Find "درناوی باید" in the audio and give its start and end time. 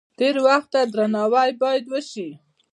0.93-1.83